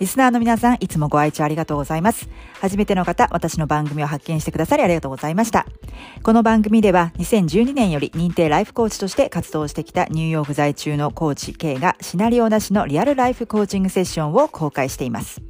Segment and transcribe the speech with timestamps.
[0.00, 2.28] リスナーの皆さん、いつもご愛聴ありがとうございます。
[2.60, 5.66] 初めての方、私の番組を発見してくださりありがとうございました。
[6.24, 15.40] この番組では、2012年より認定ライフコーチとして活動してきたニューヨーク在中のコーチ K がシナリオなしのリアルライフコーチングセッションを公開しています。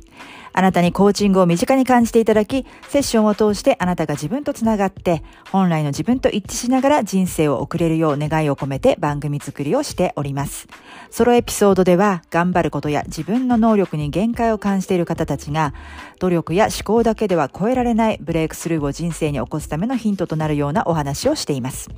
[0.56, 10.68] あなたにコーチングを身近に感じていただき、セッションを通してあなたが自分とつながって、本来の自分と一致しながら人生を送れるよう願いを込めて番組作りをしております。
[11.10, 15.74] ソロエピソードでは、頑張ることや自分の能力に限界を感じている方たちが、
[16.20, 21.90] 努力や思考だけでは超えられないブレイクスルーを人生に起こすためのヒントとなるようなお話をしています。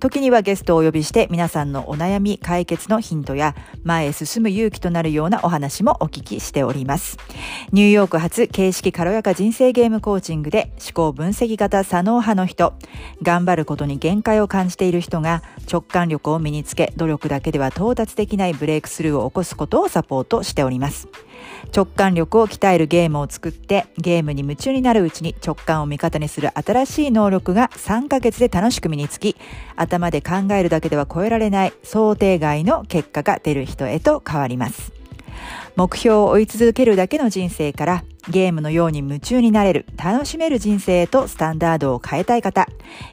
[0.00, 7.16] 時にはゲストをお呼びして皆さんのお悩み解決のヒントや前へ進む勇気となるようなお話もお聞きしております。
[7.72, 12.74] ニューヨーク発形式軽やか人生ゲームコーチングで思考分析型左脳派の人、
[13.22, 21.08] 頑張ることに限界を感じている人が直感力を身につけ努力だけでは到達できないブレイクスルーを起こすことをサポートしております。
[21.74, 29.36] 直感力を鍛えるゲームを作ってゲームに夢中になるうちに直感を味方にする新しい能力が3ヶ月で楽しく身につき
[29.76, 34.99] 頭で考えるだけでは超えられない想定外の結果が出る人へと変わります。
[35.76, 42.66] 目標を追い続けるだけの人生からゲームのように夢中になれる、楽しめる人生へとスタンダードを変えたい方、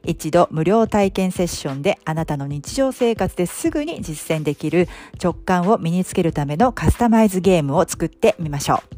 [0.03, 4.87] 一度無料体験セッションであなたの日常生活ですぐに実践できる
[5.21, 8.96] 直感を身につけるためのカスタマイズゲームを作ってみましょう。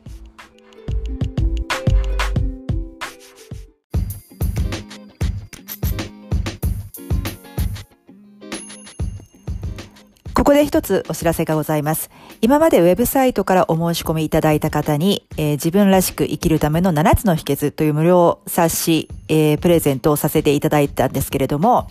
[10.33, 12.09] ここで一つお知らせがございます。
[12.39, 21.89] 今までウェブサイトからお申し込みいただいた方に、えー、自分らしく生きるための7つの秘訣という無料冊子、えー、プレゼントをさせていただいたんですけれども、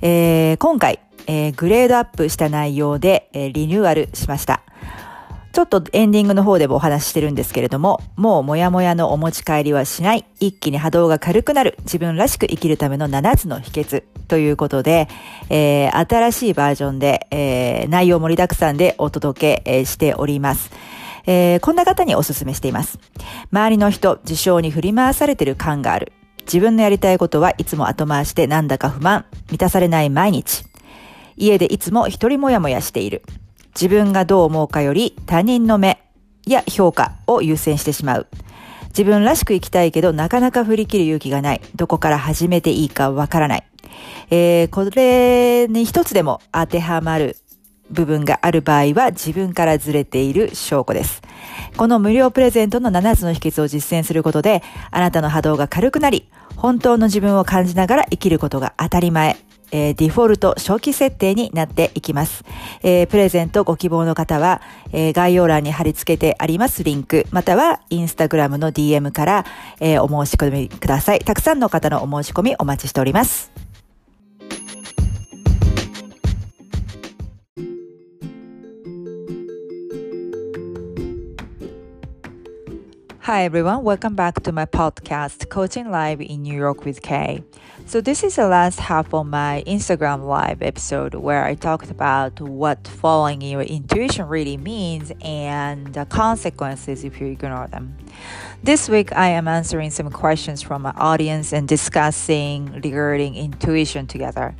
[0.00, 4.62] えー、今回、え、グレードアップした内容で、え、リニューアルしました。
[5.52, 15.08] ちょっとエンディングの方でもお話ししてるんですけれども、もうもやもやのお持ち帰りはしない、一気に波動が軽くなる、自分らしく生きるための7つの秘訣ということで、
[15.50, 20.70] えー、新しいバージョンで、えー、内容盛りだくさんでお届け、しております。
[21.26, 22.98] えー、こんな方にお勧めしています。
[23.52, 26.12] 周りの人、事象に振り回されてる感がある。
[26.46, 30.64] 自分のやりたいことはいつも後回してなんだか不満、満たされない毎日。
[31.36, 33.22] 家でいつも一人もやもやしている。
[33.74, 36.02] 自分がどう思うかより他人の目
[36.46, 38.26] や評価を優先してしまう。
[38.88, 41.60] 自分らしく生きたいけどなかなか振り切る勇気がない。
[41.76, 43.64] どこから始めていいかわからない。
[44.30, 47.36] えー、これに一つでも当てはまる
[47.90, 51.22] 部分がある場合は自分からずれている証拠です。
[51.76, 59.36] この無料プレゼントの7つの秘訣を実践することで、あなたの波動が軽くなり、本当の自分を感じながら生きることが当たり前。
[59.72, 62.44] えー、デフォルト初期設定になっていきます。
[62.82, 64.60] えー、プレゼントご希望の方は、
[64.92, 69.46] えー、概要欄に貼り付けてありますリンク、またはインスタグラムの DM から、
[69.80, 71.20] えー、お申し込みください。
[71.20, 73.71] たくさんの方のお申し込みお待ちしております。
[83.32, 87.42] Hi everyone, welcome back to my podcast, Coaching Live in New York with Kay.
[87.86, 92.38] So, this is the last half of my Instagram Live episode where I talked about
[92.42, 97.96] what following your intuition really means and the consequences if you ignore them.
[98.62, 104.54] This week, I am answering some questions from my audience and discussing regarding intuition together.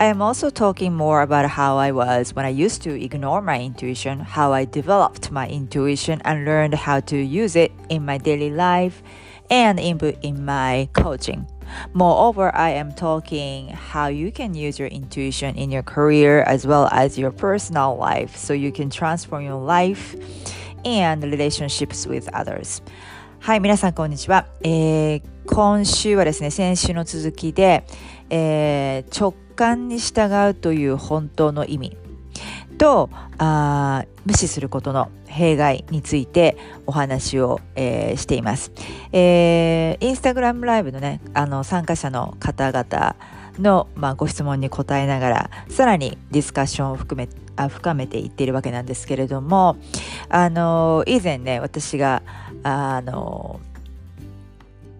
[0.00, 3.60] I am also talking more about how I was when I used to ignore my
[3.60, 8.50] intuition, how I developed my intuition and learned how to use it in my daily
[8.50, 9.02] life
[9.50, 11.46] and input in my coaching.
[11.94, 16.88] Moreover, I am talking how you can use your intuition in your career as well
[16.92, 20.14] as your personal life so you can transform your life
[20.84, 22.82] and relationships with others.
[23.40, 24.46] はい、皆さんこんにちは。
[24.62, 27.84] えー 今週はですね先週の続きで、
[28.28, 31.97] えー、直 感に従うという本当の意味。
[32.77, 38.71] とあ無視することの弊害についてお話を、えー、しています、
[39.11, 43.15] えー、インスタグラムライブのねあの参加者の方々
[43.59, 49.77] の、まあ、ご質問に答えながらさらにディスカッションを含めあ深めていっているわけなんですけれども
[50.29, 52.23] あの以前ね私が
[52.63, 53.59] あの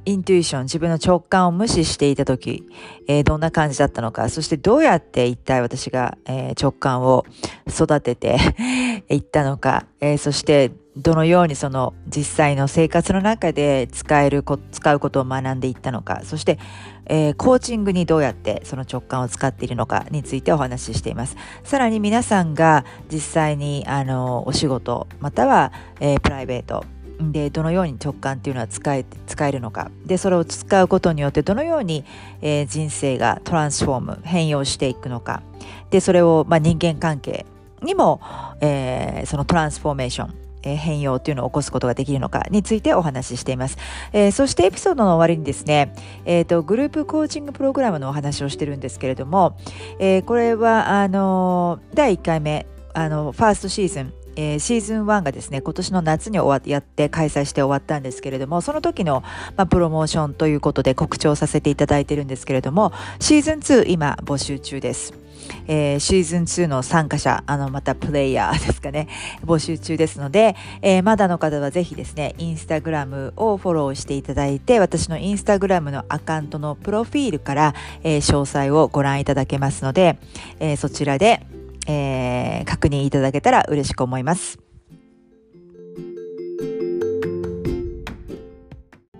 [0.05, 2.67] イントゥイション、自分の直感を無視していた時、
[3.07, 7.25] えー、どんな感じだったのか、そしてどうやって一体私が、えー、直感を
[7.67, 8.37] 育てて
[9.09, 16.59] いったのか、えー、そしてどのようにその実際の生活の中で使えるこ、使うことを学んでいったのか、そして、
[17.05, 21.35] えー、コーチングにどうやってその直感を使っているのかについてお話ししています。
[21.63, 26.85] さらに皆さんが実際にあのお仕事または、えー、プライベート
[27.31, 29.91] でどのように直感っていうのは使え使えるのか。
[30.05, 32.03] でそれを使うことによってどのように、
[32.41, 35.41] えー、人生がトランスフォーム変容していくのか。
[35.89, 37.45] でそれを、まあ、人間関係
[37.81, 38.21] にも、
[38.61, 43.77] えー、そのトランスフォーメーションえ変容というのを起こすことができるのかについてお話ししています。
[44.11, 45.93] えー、そしてエピソードの終わりにですね、
[46.25, 49.57] えーと、グループコーチングプログラムのお話をしてるんですけれども、
[49.99, 59.23] えー、これはあの第1回目あのファーストシーズンえー、シーズン1がですね今年の夏に終わやって開催して終わったんですけれどもその時の、
[59.55, 65.23] まあ、プロモーションということで告知をさせていただいてるんですけれどもシーズン2今募集中です。
[65.67, 69.07] えー、シーズン2の参加者、あの、またプレイヤーですかね、
[69.45, 80.17] 募集中ですので、えー、まだの方はぜひですね、インスタグラムをフォローしていただいて、私のインスタグラムのアカウントのプロフィールから、えー、詳細をご覧いただけますので、
[80.59, 81.45] えそちらで、
[81.87, 84.59] えー、確認いただけたら嬉しく思います。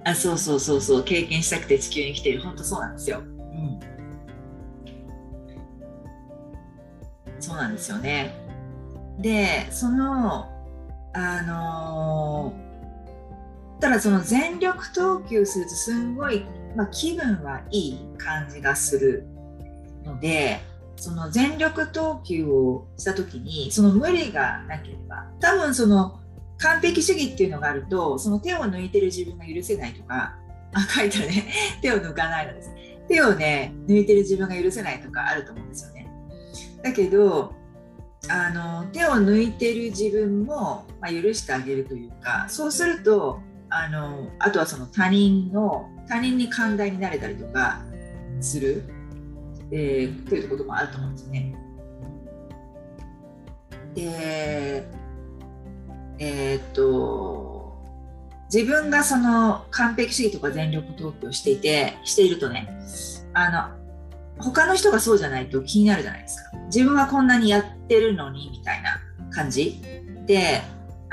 [0.05, 3.19] あそうそうそうそう経験したくて地球に来てる本当そうなんですよ。
[3.19, 3.79] うん、
[7.39, 8.35] そうなんですよね。
[9.19, 10.49] でその
[11.13, 16.45] あのー、ただその全力投球するとすんごい、
[16.75, 19.25] まあ、気分はいい感じがする
[20.03, 20.59] ので
[21.03, 26.17] その全力投球をした時にその無理がなければ多分その
[26.59, 30.33] 完璧主義っていうのがあるとその手を抜いてる自分が許せないとか
[30.73, 31.51] あ書いたらね。
[31.83, 32.71] 手を抜かないのです。
[33.09, 36.09] 手をね抜いてる自分が許せないとかあると思うんですよね。
[36.81, 37.53] だけど
[38.29, 47.81] あの手を抜いてる自分も、まあ、許してあげるというかそうするとあのあとはその他人の他人に寛大になれたりとか
[48.39, 48.85] する。
[49.73, 51.55] えー、ということもあると思うんですね。
[53.95, 54.87] で、
[56.19, 57.73] えー、っと、
[58.53, 62.69] 自分がその完璧主義とか全力投球をしていて、しているとね、
[63.33, 63.49] あ
[64.37, 66.57] の、他の人がそうじゃないと気になるじゃないですか。
[66.67, 69.81] 自分はこんなにやってるのにみたいな感じ
[70.27, 70.61] で、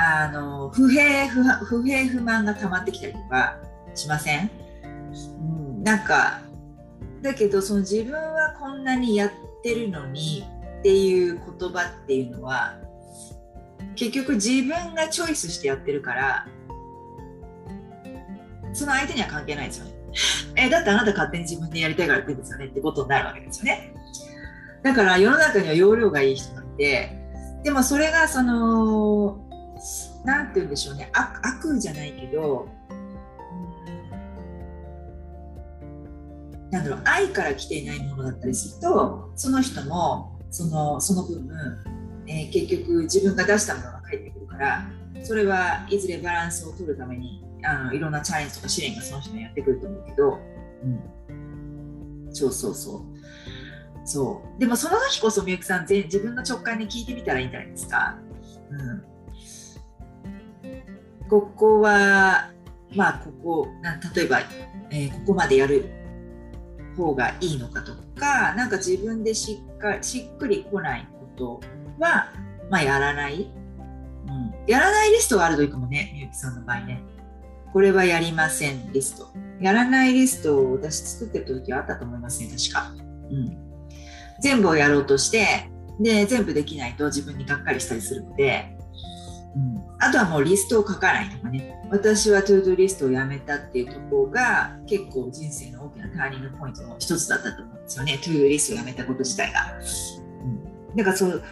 [0.02, 3.58] あの不平不不平不満が溜まってきたりとか
[3.94, 4.50] しません、
[5.12, 5.46] う
[5.80, 6.40] ん、なんか
[7.20, 9.30] だけどその自分はこんなにやっ
[9.62, 10.44] てるのに
[10.80, 12.76] っていう言葉っていうのは
[13.96, 16.46] 結局自分がチョイスしてやってるから
[18.74, 19.92] その相手には関係ないですよね。
[20.66, 23.94] えだってあなた勝手に自分でやりたいからやってるんですよねってことになるわけですよね。
[24.82, 27.16] だから世の中には容量がいい人がいて
[27.64, 29.38] でもそれがその
[30.24, 32.68] 何て言うんでしょうね悪悪じゃないけど
[36.70, 41.48] なんだろう愛から来ていないものだったりするとその人もそのその分、
[42.26, 44.90] えー、結局自分が出したものが返ってくるから
[45.22, 50.38] それはいずれバランスを取るためにあのいろんなチャレンジとか試練がその人にやってくると思うけど、
[51.28, 53.02] うん、そうそうそう。
[54.04, 54.60] そう。
[54.60, 58.16] でもその時こそみゆきさん全自分の直感に聞いてみたらいいんじゃないですか、
[58.70, 62.50] うん、ここは
[62.94, 64.40] まあここな例えば、
[64.90, 65.99] えー、ここまでやる
[66.96, 71.60] 方がいいのかとかなんか自分でしっかりしっくりこないこと
[71.98, 72.28] は、
[72.70, 73.50] まあ、やらない、
[74.26, 77.02] うん、やらないリストがあるといいかもねみゆきさんの場合ね。
[77.72, 79.28] これはやりませんリスト。
[79.60, 82.92] やらないリストを私作ってた時はあったと思いますね確か、
[83.30, 83.56] うん、
[84.40, 85.70] 全部をやろうとして
[86.00, 88.74] で全部できないと自分にがっかりしたりするので、
[89.56, 91.76] うん、あとはもうリストを書かないとかね。
[91.90, 98.18] 私はトゥードゥリストをやめたっていうところが結構人生の大きなターニングポイントの一つだったと思うんですよね。
[98.22, 99.60] トゥードゥリストをやめたこと自体が。
[100.44, 101.42] うん、だからそう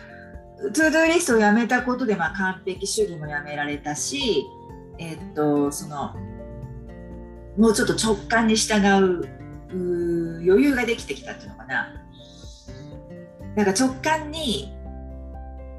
[0.61, 4.45] トゥードゥリストをやめたことで、まあ、完璧主義もやめられたし、
[4.99, 6.15] えー、っとその
[7.57, 9.29] もうちょっと直感に従う
[9.71, 11.95] 余裕ができてきたっていうのかな。
[13.57, 14.73] なんか直感に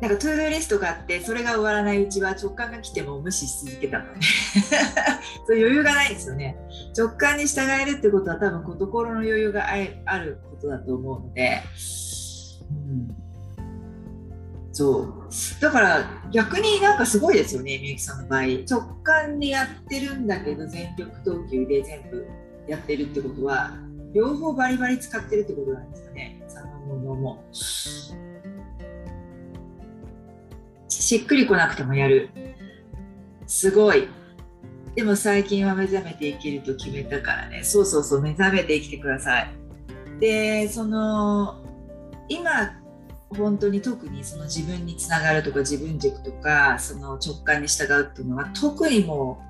[0.01, 4.20] なんかトゥードゥーリストがあってそれが終わらないうちは直感が来ても無視し続けたのね。
[5.46, 6.58] そう余裕がないですよね。
[6.98, 9.68] 直感に従えるってことは多分心の余裕が
[10.06, 11.62] あることだと思うので、
[12.70, 13.15] うん、
[14.72, 15.62] そう。
[15.62, 18.44] だから逆になんかすごいですよねみゆきさんの場合。
[18.70, 22.25] 直感でやってるんだけど全力投球で全部
[22.70, 23.72] やってるってことは
[24.13, 26.41] 両方バリバリ使ってるってことなんですかね。
[26.48, 26.65] その
[26.96, 27.44] ものも。
[31.10, 32.30] しっくりこなくてもやる。
[33.48, 34.08] すごい。
[34.94, 37.63] でも最近は目覚めて生きると決めたからね。
[37.63, 39.50] そうそうそう、目覚めて生きてください。
[40.20, 41.63] で、その、
[42.28, 42.78] 今、
[43.36, 49.44] 本当に特にその自分につながるとか自分軸とかその直感に従うっていうのは特にも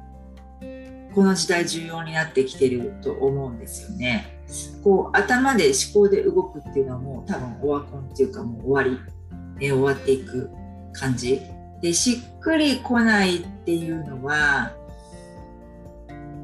[0.61, 4.41] うこの時代重要になってきてると思うんですよね。
[4.81, 10.49] こう頭で思考で動くっていうのはもう多分オワコンっていうかもう終わり、え終わっていく
[10.93, 11.41] 感じ。
[11.81, 14.73] でしっくりこないっていうのは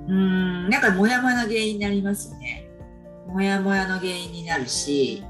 [0.07, 2.67] うんなんかモヤモヤの原因になりますよね。
[3.27, 5.23] モヤモヤの原因になるし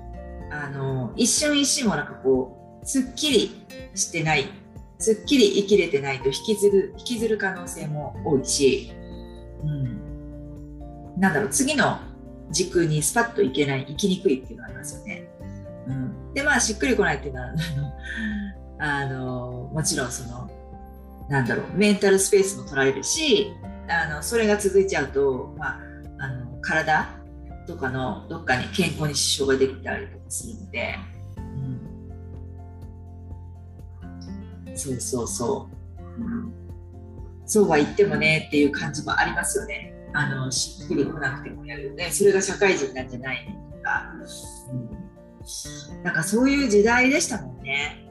[0.52, 4.48] あの一瞬一瞬もなんかこうすっきりしてない。
[4.98, 8.94] すっきり生きれてないと引きずる引きずる可能性も多いし、
[9.64, 12.00] うん、なんだろう次の
[12.50, 15.28] 軸にスパッといけない生きにくいっていうのがありますよね。
[15.88, 17.50] うん、でまあしっくりこないっていうのは
[18.78, 20.50] あのもちろんその
[21.30, 23.54] なんだろうメンタルスペースも取られるし
[23.88, 25.80] あのそれが続いちゃうと、まあ、
[26.20, 27.08] あの体
[27.68, 30.96] とかのどっかに健康に支障ができたりとかするので、
[34.68, 36.54] うん、そうそうそう、うん、
[37.46, 39.94] そうは言ってもねっていう感じもありますよね。
[40.14, 44.14] あのしっくりこなくてもやるねそれが社会人なんじゃないねとか、
[44.72, 48.05] うん、なんかそういう時代でしたもんね。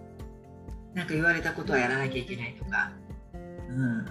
[0.95, 2.93] なんか言われたことはやらなきゃいけないとか、
[3.33, 4.05] うん、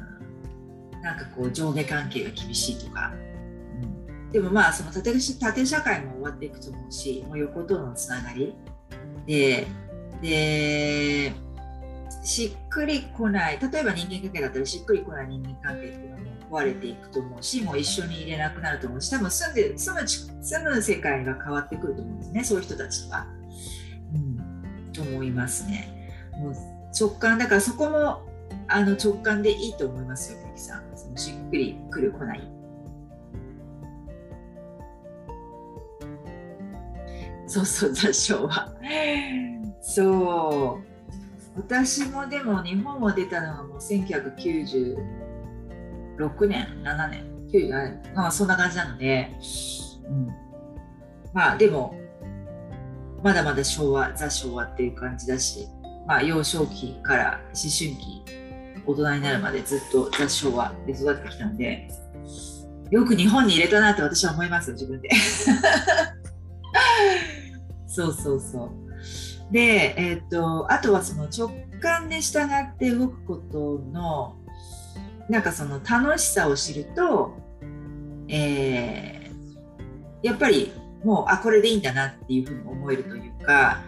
[1.02, 3.14] なんかこう上下関係が厳しいとか、
[3.82, 8.54] うん、でもまあその縦縦社会も終わっていくと思うしもう横とのつながり。
[9.26, 9.68] で
[10.22, 11.34] で
[12.24, 13.60] しっくりこない。
[13.60, 23.28] 例えば人間関係だったらしっくりこない人間関係っていうのも壊れていくと思うしもう一緒に入れなくなると思うし多分住んで住む住む世界が変わってくると思うんですねそういう人たちは。
[24.14, 26.20] うん、と思いますね。
[26.38, 28.22] もう直感だからそこも
[28.68, 30.84] あの直感でいいと思いますよ、ゆきさん。
[30.96, 32.54] そのしっくりくる、来ない。
[37.48, 38.74] そうそう、雑誌は。
[39.82, 40.94] そう。
[41.56, 44.98] 私もでも日本を出たのはもう1996
[46.48, 49.32] 年、7年、97年、まあそんな感じなので、
[50.08, 50.28] うん、
[51.34, 51.96] まあでも、
[53.22, 55.68] まだまだ昭和、ザ昭和っていう感じだし、
[56.08, 58.24] まあ、幼少期から思春期
[58.86, 61.88] 大人になるまでずっと雑昭和で育ってきたので
[62.92, 65.10] よく日本に入れたなって私は思います自分で。
[67.88, 68.72] そうそうそう。
[69.52, 74.36] でえっ、とあとはその直感で従って動くことの
[75.30, 77.38] なんかその楽しさを知ると、
[78.28, 80.72] えー、やっぱり
[81.04, 83.82] もうあこれでいいんだなっていうふうに思えるというか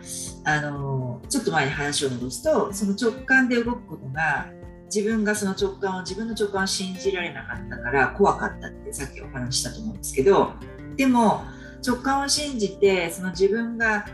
[0.43, 4.47] あのちょっと前に話を戻すとその直感で動くことが
[4.93, 10.53] 自分がその直感を自分の直感を信じられなかったから怖かったってさっきお話したと思うんですけど
[10.95, 11.43] でも
[11.85, 14.05] 直感を信じてその自分が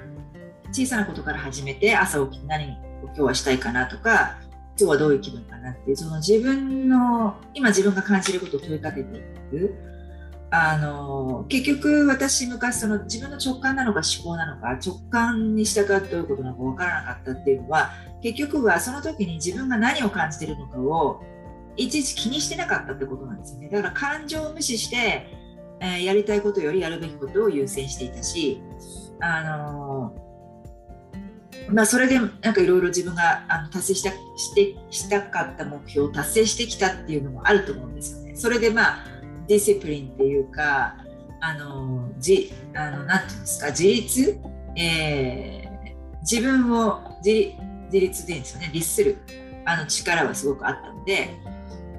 [0.71, 2.67] 小さなことから始めて朝起きて何を
[3.03, 4.38] 今日はしたいかなとか
[4.79, 9.21] 今日はどういう気分かなってその自分の今自分が感じることを問いかけてい
[9.51, 9.90] く。
[10.53, 17.91] あの結局私昔その自分の直感なのか思考なのか直感に従ってどういうことなのか分からなかったっていうのは
[18.22, 21.24] 結局はその時に自分が何を感じてるのかを
[21.77, 25.25] いちいち気にしてなかったってことなんですよねだから感情を無視して、
[25.79, 28.62] えー、やりたいことよりやるべきことを優先していたし
[29.22, 30.13] あの
[31.70, 38.36] まあ、それでなんかいろいろ自分があの達成したしてしたかった目標を達成してきたっていうのもあると思うんですよね。
[38.36, 40.95] それでまあディシプリンっていうか
[41.39, 44.39] あのじあのなんていうんですか自立、
[44.75, 47.53] えー、自分を自
[47.91, 49.17] 自立でいいんですよね律する
[49.65, 51.29] あの力はすごくあったので、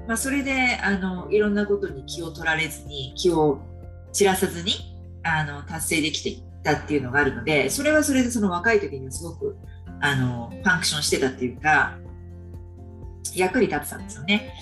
[0.07, 3.61] まあ、それであのいろんなことに気を取られずに気を
[4.11, 9.57] 散らさずにあの達成できていったっていうのがあるのでそれはそれでその若い時にはすごく
[10.01, 11.97] あのファンクションしてたっていうか
[13.35, 14.53] 役に立ってたんですよね。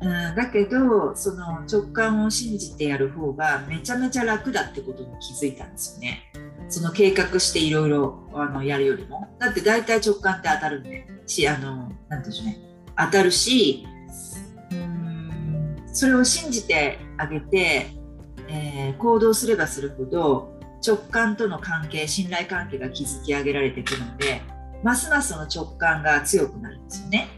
[0.00, 6.32] うん、だけどその直感を信じてやる方がめちゃめちゃ楽だってことに気づいたんですよね。
[6.68, 8.28] その計画していろいろ
[8.62, 9.26] やるよりも。
[9.38, 12.58] だって大体直感って当たるんで、しあのなんていうんでしょうね
[12.96, 13.86] 当たるし
[14.72, 17.86] うんそれを信じてあげて、
[18.48, 24.42] えー、行動すればするほど直感との関係信頼関係が築き上げられてくるので
[24.82, 27.28] ますますその直感が強くなるんですよね。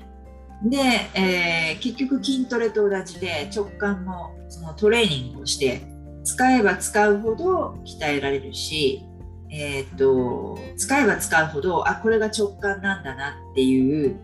[0.62, 0.76] で、
[1.14, 5.82] えー、結局筋トレと同じで直感もそのトレーニングをして
[6.22, 9.02] 使えば使うほど鍛えられるし、
[9.50, 14.20] えーと、使えば使うほどあこれが直感なんだなっていう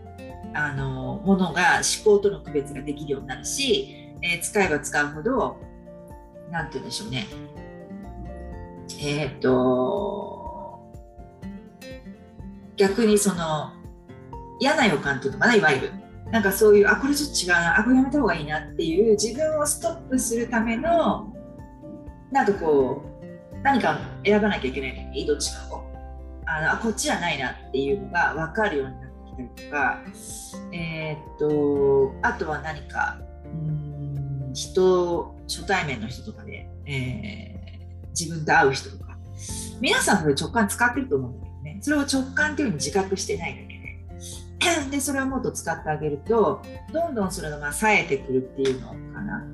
[0.53, 5.57] あのものが思考との区別ができるようになるし、えー、使えば使うほど
[6.51, 7.25] 何て言うんでしょうね。
[9.01, 10.79] えっ、ー、と
[12.77, 13.73] 逆にその
[14.59, 16.06] 嫌な予感というのかないわゆる。
[16.31, 21.33] なんかそういうあこれちょっと違うなあこれやめた方がいいなっていう自分をストップするための
[22.31, 23.03] なんかこ
[23.53, 25.87] う何か選ばなきゃいけない時にどっちかを。
[26.49, 30.01] あのあこっちじゃないなっていうのが分かるようになってきたりとか
[30.71, 39.07] えー、っとあとは何かうん人初対面の人とかで、えー、自分と会う人とか。
[39.79, 41.79] 皆さんこれ直感使ってると思うんだけどね。
[41.81, 43.66] それを直感っていうふうに自覚してない
[44.91, 46.61] でそれをもっと使ってあげると
[46.93, 49.45] どんどんそれがまあ冴えてくるっていうのかな。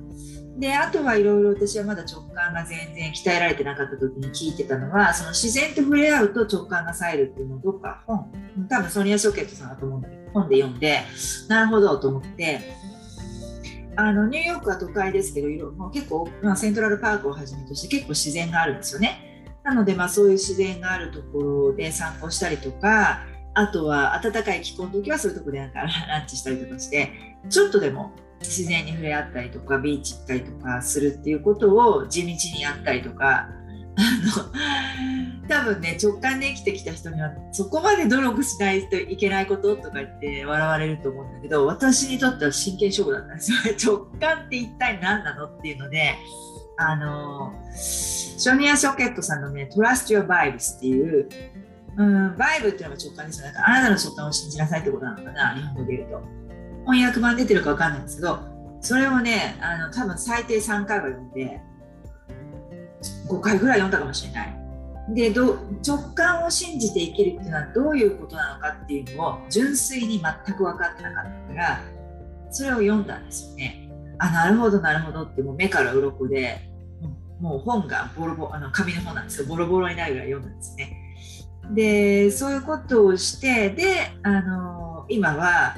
[0.57, 8.31] であとはいろいろ私はまだ直感が全然鍛えられてなかった時に聞いてたのはその自然と触れ合うと直感が冴えるっていうのをどっか本
[8.69, 10.99] 多分ソニア・ショケットさんだと思うんだけど本で読んで
[11.47, 12.61] なるほどと思って
[13.95, 19.45] あのニューヨークは都会ですけど色もう結構、まあ、セントラルパークをはじめとして結構自然があるんですよね。
[19.63, 23.21] なので、まあ、そういう自然があるところで散歩したりとか
[23.55, 27.11] あとは暖かい気候の時はそういうとこでなんかランチしたりとかして
[27.49, 33.47] ちょっとでも自然に触れ合ったりとかビーチ行ったりとかするっていうことを地道にやったりとか
[33.95, 34.01] あ
[35.45, 43.57] の多分ね直感で生きてきた人にはそこまで努力しないといけないこととか言って笑われると思うんだけど私にとっては真剣勝負だったんですよ。
[43.97, 46.15] 直感って一体何なのっていうので
[46.77, 51.29] あのショニア・ショケットさんのね「Trust Your Vibes」っていう
[51.95, 53.45] うん、バイブっていうのが直感ですよ。
[53.45, 56.21] なんかあなたの直感を信じなさいってことなのかな、日本語で言うと。
[56.85, 58.39] 翻訳版出てるか分かんないんですけど、
[58.81, 61.61] それをね、あの多分最低3回は読んで、
[63.29, 64.63] 5回ぐらい読んだかもしれない。
[65.09, 71.81] でど直感を信じて生きるっていうのはどういうことなのかっていうのを純粋に全く分かってなかったから
[72.49, 73.89] それを読んだんですよね。
[74.19, 76.61] あなるほどなるほどってもう目から鱗で
[77.41, 81.02] もう本がボロボロあの紙の本なんですけどボロボロになるぐらい読んだんですね。
[81.71, 85.75] でそういうことをしてであの今は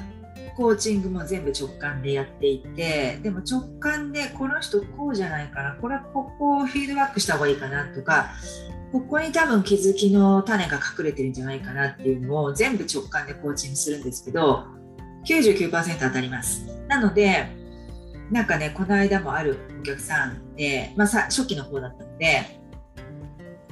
[0.56, 8.30] コーチングも全部直感でやっていてでも直感でこの人こうじゃないかなこれはここをフィードバックした方がいいかなとか
[8.92, 14.64] ここに多分気づきの種が隠れてるんじゃないかなっていうのを全部直感でコーチングするんですけど
[15.26, 16.64] 99%当たります。
[16.88, 17.48] なので
[18.30, 22.60] なんかねこの間もあるお客さんで、まあ、さ初期の方だったので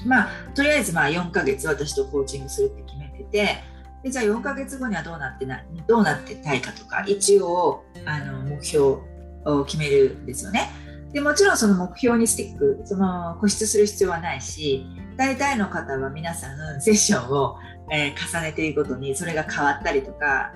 [0.07, 3.63] まあ、とりあえずまあ4ヶ月私とコーチングするって決めてて
[4.03, 8.99] でじゃあ4ヶ月後にはどうなってなどうなってたいかとか一応あの目標
[9.47, 10.71] を決めるんですよね。
[11.13, 14.85] でもちろんその目標にスティックその固執する必要はないし
[15.17, 17.57] 大体の方は皆さんセッションを、
[17.93, 20.53] えー、重ねていくごとにそれが変わったりとか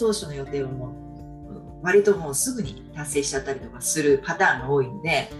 [0.00, 1.00] 当初の予定をもう
[1.82, 5.30] 割ともうすぐに達成しちゃったりとかするパターンが多いので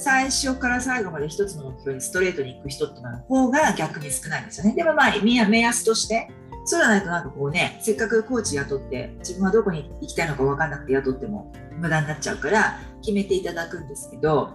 [0.00, 4.74] 最初から最後まで一つの目標にストレートに行く人っての方が逆に少ないんですよね。
[4.74, 6.30] でもまあ、目安として、
[6.64, 14.52] そうじゃないとなんかこうね、せっかくコーチ雇って、自分はどこに行きたいのか分かんなくて雇っても無駄になっちゃうから、決めていただくんですけど、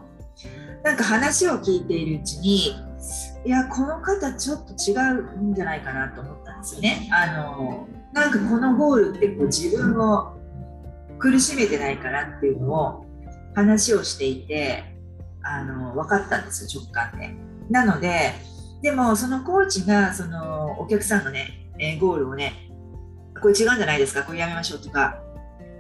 [0.83, 2.75] なんか話を聞いているうちに、
[3.45, 7.07] いや、この方ちょっと違うんじゃないかなと思ったんですよね。
[7.11, 10.33] あの、なんかこのゴールってこう自分を
[11.19, 13.05] 苦しめてないかなっていうのを
[13.53, 14.94] 話をしていて、
[15.45, 17.35] あの分かったんですよ直感で。
[17.69, 18.33] なので
[18.81, 22.69] でもそのコーチがそのお客さんのね、えゴールをね
[23.41, 25.19] これ違うんじゃないですかこれやめましょうとか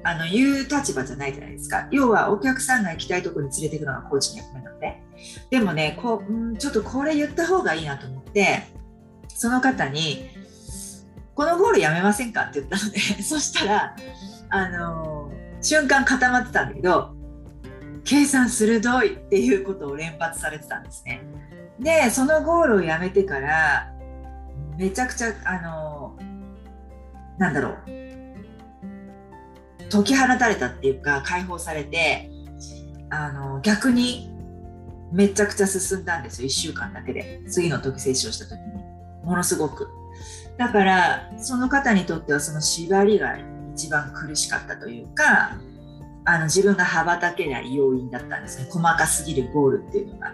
[0.03, 5.01] あの言う立場じゃないじゃないですか要はお客さんが行きたいところに連れていくのがコーチの役目なので
[5.49, 8.67] でもねこう、ん、ちょっとこれ言った方がいいなと思って
[9.29, 10.29] その方に
[11.33, 13.95] 「このゴールやめませんか?」って言ったのでそしたら
[14.49, 17.14] あの瞬間固まってたんだけど
[18.05, 21.21] 計算鋭いっていうことを連発されてたんですね。
[21.79, 23.91] でそのゴールをやめてから
[24.77, 26.17] めちゃくちゃあの
[27.37, 27.75] なんだろう。
[29.91, 32.29] 解き放たれたっていうか解放されて
[33.09, 34.31] あの逆に
[35.11, 36.47] めちゃくちゃ進んだんですよ。
[36.47, 37.41] 1週間だけで。
[37.47, 38.83] 次の時接種をした時に。
[39.23, 39.89] ものすごく。
[40.57, 43.37] だからその方にとってはその縛りが
[43.73, 45.57] 一番苦しかったというか
[46.25, 50.33] あの自分が羽ばたけない要因だったんですね細かすぎるゴールっていうのが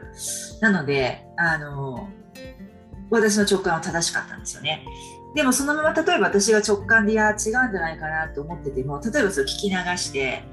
[0.62, 2.08] なのであの
[3.10, 4.86] 私の直感は正しかったんですよね
[5.36, 10.44] でもそのまま例えば私が直感でいや違うんじゃないかなと思ってても例えばそれ聞き流して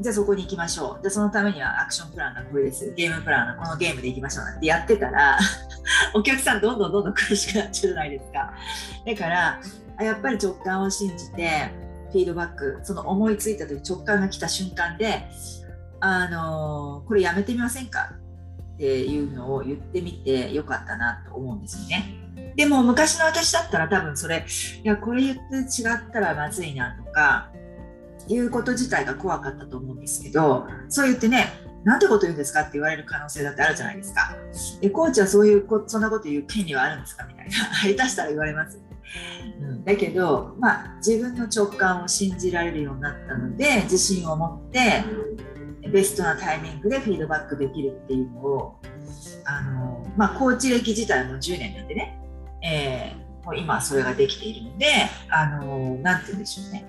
[0.00, 1.02] じゃあそこに行きましょう。
[1.02, 2.92] じゃあそのためにはアクションプランがこれです。
[2.94, 5.38] ゲームプランがこのゲームで行きましょうなんてやってたら
[6.14, 8.52] お客さんどんどんどんどん苦しくなっちゃうじゃないですか。
[9.06, 9.60] だから
[10.04, 11.70] やっぱり直感を信じて
[12.12, 15.28] フィードバックその思いついた時直感が来た瞬間で
[16.00, 18.12] あのこれやめてみませんか？
[18.74, 22.52] っていうのを言ってみてよかったなと思うんですよね。
[22.56, 24.44] でも昔の私だったら多分それ
[24.84, 27.50] いやこれ言って違ったらまずいなとか
[28.28, 31.48] いうこと自体が怖かったと思うんですけどそう言ってね
[31.84, 34.34] なんてこと言うんですかって言われる可能性だってあるじゃないですか。
[34.80, 37.24] でコーチはそういうそんなこと言う権利はあるんですか？
[37.24, 37.52] みたいな
[37.96, 38.78] 下手したら言われます。
[39.60, 45.04] うん、だけど、まあ、自分の直感を信じられるようになったので自信を持って
[45.88, 48.80] ベストなタイミングでフィードバックできるっていうのを
[49.44, 52.20] あの、まあ、コーチ歴自体も10年なんでね、
[52.62, 54.86] えー、もう今それができているので
[55.30, 56.84] あのなんて言うんでしょうね。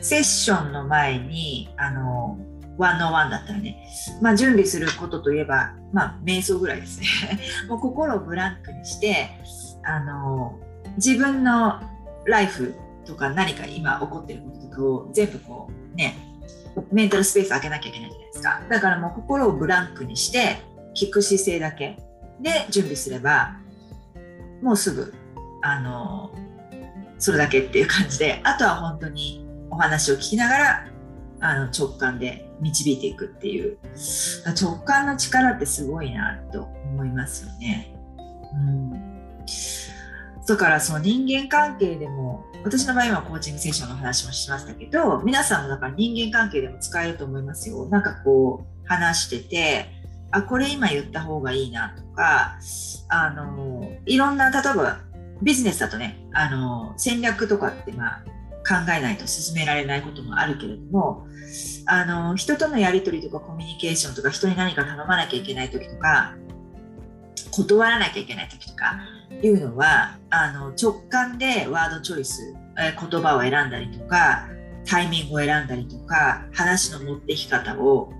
[0.00, 2.38] セッションの前にあの
[2.76, 3.88] ワンのワンだったらね、
[4.22, 7.06] まあ、準備することといえば、まあ、瞑想ぐらいですね。
[7.68, 9.28] もう心をブランクにして
[9.84, 10.58] あの
[10.98, 11.80] 自分の
[12.26, 16.16] ライフとか何か今起こってることとかを全部こうね
[16.92, 18.62] メンタルスペース開けなきゃいけないじゃないですか。
[18.68, 20.58] だからもう心をブランクにして
[20.94, 21.96] 聞く姿勢だけ
[22.40, 23.56] で準備すれば
[24.62, 25.14] もうすぐ
[25.62, 26.30] あの
[27.18, 30.88] それだけっていう感じであとは本当にお話を聞きながら
[31.40, 33.78] あの直感で導いていくっていう。
[34.60, 37.94] 直感の力ってすごいなと思いますよね。
[38.52, 39.08] うん。
[40.48, 47.86] だからその人間関係でも私の場合はコーチングセッションの話もしましたけど皆さんもだから人間関係でも使えると思いますよ。
[47.90, 49.86] なんかこう話してて
[50.30, 52.58] あこれ今言った方がいいなとか
[53.08, 55.00] あのいろんな例えば
[55.42, 58.22] ビジネスだとねあの戦略とかってまあ
[58.66, 61.26] 考えないと進められないこともあるけれども
[61.86, 66.36] あの人とのやり取りとかコミュニケーションとか人に何か頼まなきゃいけない時とか
[67.66, 69.00] 断らなきゃいけない時とか
[69.42, 74.48] いうのはあの直感でワードチョイス、え言葉を選んだりとか
[74.86, 78.12] タイミングを選んだりとか話の持ってき方を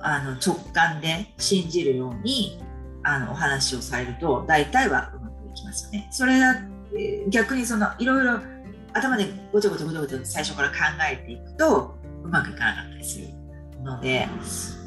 [0.00, 2.60] あの直感で信じるように
[3.02, 6.08] あのお話をされると大体はうまくいきますよね。
[6.10, 6.62] それだ
[7.28, 8.38] 逆にそのいろいろ
[8.92, 10.76] 頭でごちゃごちゃごちゃごちゃ最初から考
[11.10, 13.28] えていくとうまくいかなかったりする
[13.82, 14.28] ので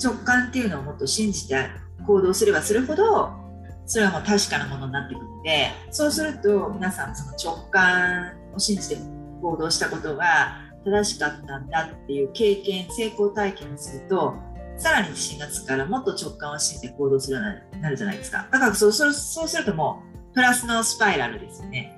[0.04, 1.67] 直感っていうのをもっと信じて
[2.06, 3.40] 行動すればするほど
[3.86, 8.98] それはもう確かなものになってくるのでそうすると皆さんその直感を信じて
[9.41, 14.36] 行動したことが正しかったんだっていう経験成功体験をすると
[14.78, 18.48] さらに自信がつくからもっと直感を信じて行動するようになるじゃないですか。
[18.52, 21.96] だからそうそうそうするともうプラスのスパイラルですよね。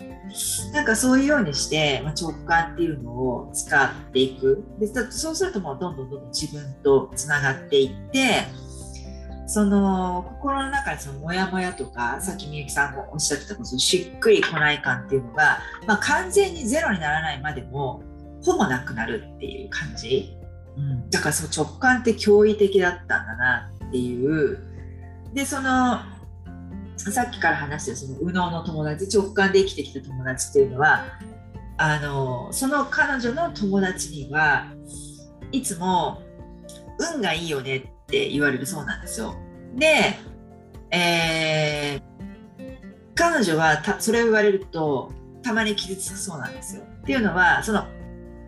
[0.73, 4.63] なんかそういうようにして、まあ、直感っていうのを使っていく。
[4.79, 8.47] でそうするともうどんどんどんどん自分とつながっていって
[9.53, 18.01] その心の中にそのモヤモヤとかさっきみゆきさんもおっしゃってたこのしっくりこない感っていうのが、まあ、完全にゼロにならないまでも
[18.43, 20.35] ほぼなくなるっていう感じ、
[20.75, 24.57] うん、だからその直感って驚異的だったんだなっていう。
[25.35, 25.99] でその
[26.97, 31.05] さっきから話してるその右脳の友達直感で生きてきた友達っていうのは
[31.77, 34.73] あのその彼女の友達には
[35.51, 36.23] いつも
[37.13, 39.35] 運がいいよねっって言われるそうなんですよ。
[39.75, 40.15] で、
[40.91, 42.73] えー、
[43.15, 45.11] 彼女はそれを言われると
[45.41, 46.83] たまに傷つくそうなんですよ。
[46.83, 47.85] っていうのはその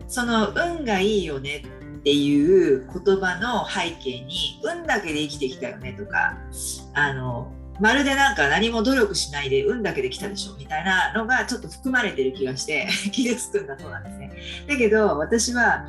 [0.07, 1.63] その運がいいよね
[1.97, 6.37] っていう言葉の背景に運だけで生きてきたよねとか
[6.93, 14.31] あのまるでなんか何も努力しないで運だけで来たでしょみたいなのがちょっと含まれてる気がして 傷つくんだそうなんですね。
[14.67, 15.87] だけど私は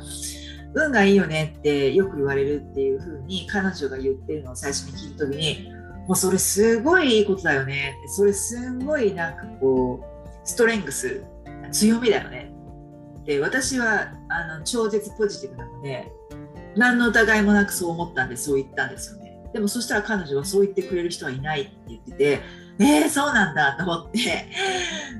[0.73, 5.71] 運がいいよねってよく言われるっていう風に彼女が言ってるのを最初に聞いた時に
[6.07, 11.23] もうそれすごいいいことだよねそれすごいなんかこうストレングス
[11.71, 12.51] 強みだよね
[13.25, 16.11] で私はあの超絶ポジティブなので
[16.75, 19.27] 何の疑いもなくそう思ったんでそう言ったんですよね。
[19.51, 22.41] でもそしたら彼女はそう言ってくれる人はいないって言ってて
[22.79, 24.19] えー、そうなんだと思って、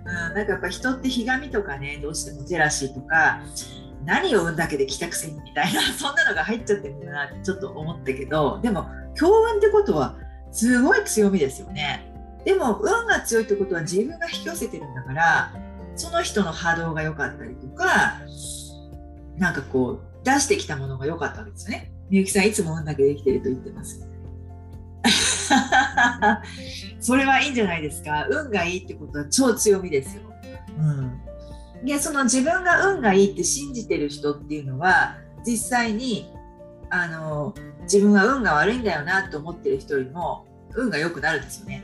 [0.06, 3.42] うん、なんかやっぱ人ってひがみとかねどうしてもジェラシーとか
[4.08, 10.15] 何を運だけで来たくせにみたいな そんなのが入っちゃってるんだなってちょっと思ったけどでも強運ってことは
[10.52, 12.13] すごい強みですよね。
[12.46, 15.54] でも運が強いってことは自分が引き寄せてるんだから
[15.98, 18.22] その人の波動が良かったりとか
[19.38, 21.91] なんかこう出してきたものが良かったわけですよね。
[22.10, 24.08] みゆきさんいつも運だけで生きてると言ってます。
[27.02, 28.26] それはいいんじゃないですか。
[28.30, 30.22] 運がいいってことは超強みですよ、
[30.78, 31.27] うん。
[31.84, 36.32] でその自分が運がいいって信じてる人っていうのは実際に
[36.90, 41.84] あの自分は運が悪いんだよなと思ってる人よりも運が良くなるんですよね。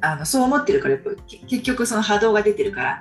[0.00, 3.00] あのそう思ってるからやっぱ結局その波動が出てるから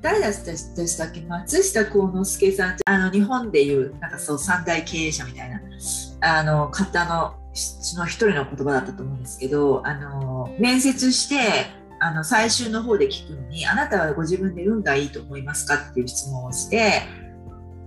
[0.00, 5.60] 誰だでしたっけ松下幸之助さんあの日本でいうなんかそう三大経営者みたいな
[6.22, 7.34] あの方の
[7.98, 17.02] の一人の言葉だったと思うんですけどあの面接してあの最終の方で聞くのにあなたはご自分で運がいいと思いますかっていう質問をして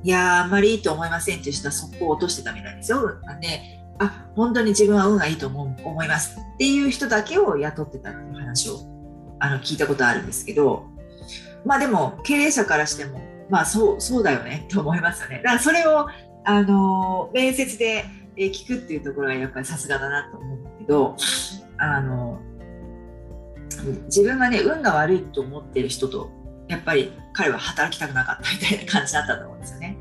[0.04, 3.20] いやあんまりいいと思いませんっていう人はそこを落としてたみたいですよ。
[3.42, 8.80] であ本当に自分は運がいいと思う思いますっていう人だけを雇ってたっていう話を
[9.40, 10.86] あの聞いたことあるんですけど
[11.66, 15.38] まあでも経営者からしてもまあそうそうだよねと思いますよね。
[15.38, 16.08] だからそれを
[16.46, 21.16] あの面接で聞くっていうところがやっぱりさすがだなと思うんだけど
[21.78, 22.40] あの
[24.06, 26.30] 自分がね運が悪いと思ってる人と
[26.68, 29.98] やっぱり彼は働きたくなかったみたいな感じだったと思うんですよね。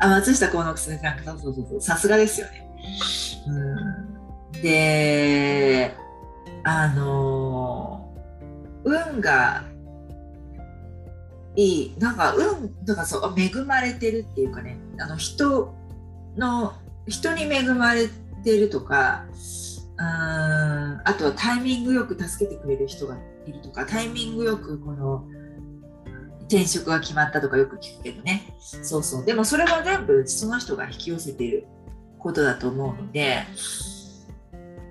[0.00, 2.66] あ松下幸之助さんそうそうそうさすがですよね。
[3.46, 5.94] うん、で
[6.64, 8.14] あの
[8.84, 9.64] 運が
[11.56, 15.74] いいなんか運だかそう恵まれてるっていうかねあの人
[16.36, 16.74] の
[17.06, 18.08] 人に恵まれ
[18.44, 19.26] てるとか
[21.04, 25.24] あとはタイミングよく助けてくれる人がいるとかタイミングよくこの
[26.42, 28.54] 転職が決まったとかよく聞くけどね。
[28.58, 29.24] そうそう。
[29.24, 31.66] でもそれは全部その人が引き寄せている
[32.18, 33.44] ことだと思うので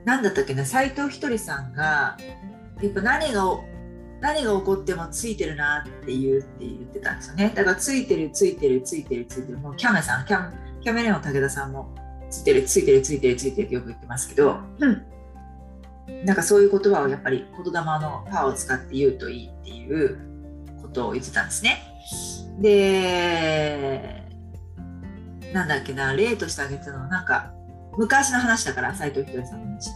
[0.05, 2.17] 何だったっけな斎藤ひとりさんが
[2.81, 3.43] やっぱ何が
[4.21, 7.51] 何が起こってもついてるなって言うって言ってたんですよね。
[7.55, 9.57] だからついてるついてるついてるついてる。
[9.59, 11.93] もうキャメさんキャキャメレオン武田さんも
[12.29, 15.05] ついてるついてるついてるついてるってよく言ってますけど、うん、
[16.25, 20.17] なんかそういう言葉をやっぱり言霊のパワーを使って言うといいっていう
[20.81, 21.83] ことを言ってたんですね。
[22.59, 24.23] で
[25.53, 27.53] なんだっけな例としてあげたのはなんか
[27.97, 29.89] 昔の話だから斎藤ひとりさんの話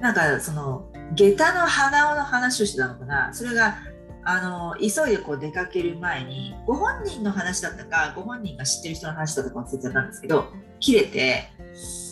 [0.00, 3.78] なんかその下駄の鼻緒の話をしてたのかなそれが
[4.24, 11.50] あの急いでこう出かける前にご本人の話だったかご本人が知ってる人の話だったか忘れちゃったんですけど切れて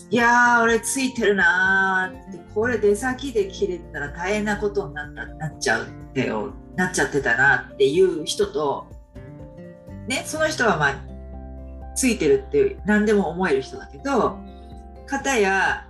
[0.09, 8.87] いやー俺ついてるなーってこれ出先で切れたら大変なことになったなっちゃうってよなっちゃってたなっていう人と
[10.07, 10.95] ねその人はまあ
[11.97, 14.39] ついてるって何でも思える人だけど
[15.07, 15.87] 片や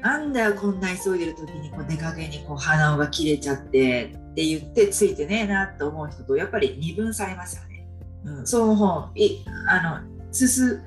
[0.00, 7.86] なんだよこんな急いでる時にこう出かけにこう鼻緒が切れちゃってって言ってついてねえなと思う人とやっぱり二分されますよね。
[8.24, 10.80] うん、そう本いあの進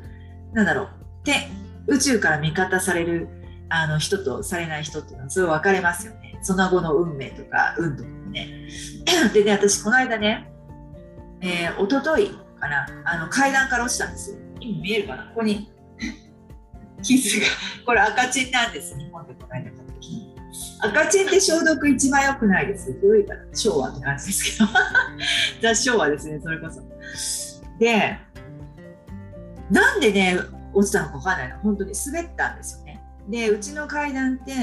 [0.53, 0.89] なんだろう
[1.25, 1.33] で
[1.91, 3.27] 宇宙から味方される
[3.69, 6.39] あの人とされない人っていうのはそれ分かれますよね。
[6.41, 8.69] その後の運命とか運とかね。
[9.33, 10.49] でね私この間ね、
[11.41, 14.37] えー、一昨日かなあの階段から落ちたんですよ。
[14.61, 15.23] 今見えるかな？
[15.25, 15.69] ここに。
[17.03, 17.45] 傷が
[17.85, 18.97] これ赤チンなんです。
[18.97, 20.35] 日本でこの間買った時
[20.81, 22.93] 赤チンって消毒一番良くないです。
[22.93, 23.41] 古いから。
[23.53, 24.69] 昭和って感じですけど。
[25.61, 26.81] ザ昭和ですねそれこそ。
[27.79, 28.17] で
[29.69, 30.37] なんでね
[30.73, 31.57] 落ちたのか分かんないの。
[31.59, 33.01] 本当に滑ったんですよね。
[33.29, 34.53] でうちの階段って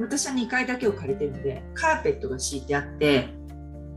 [0.00, 3.28] 私は2階だけを借りてるのでカーペットが敷いてあって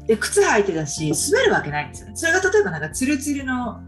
[0.08, 2.16] で靴履いてたし滑るわけないんですよね。
[2.16, 3.82] それが例えばなんかツルツルの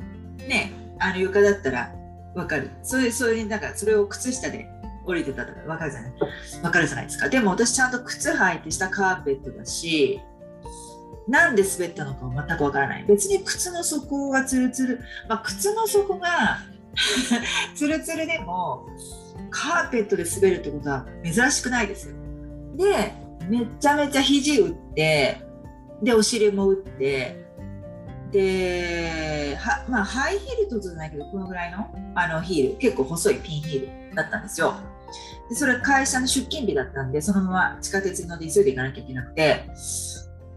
[0.48, 1.92] ねあの床だったら
[2.36, 2.70] わかる。
[2.82, 4.68] それそれだかそれを靴下で
[5.06, 6.14] 降りてたとかわかるじゃない？
[6.64, 7.30] わかるじゃないですか。
[7.30, 10.22] でも私ちゃんと靴履いてしたカーペットだし
[11.28, 13.06] なんで滑ったのか全くわからない。
[13.06, 16.60] 別に靴の底がツルツル、まあ、靴の底が
[17.76, 18.86] ツルツルでも
[19.50, 22.16] カーペットで滑るってことは珍しくないですよ。
[22.76, 23.14] で
[23.48, 25.42] めちゃめちゃ肘打って
[26.02, 27.44] でお尻も打って
[28.32, 32.78] では、まあ、ハイヒールとじゃないけどこのぐらいのあのヒール。
[32.78, 34.76] 結構細いピンヒールだったんですよ。
[35.50, 39.64] でそれ会社の出勤日だったんでそのまま地下鉄に乗って急いで行かなきゃいけなくて。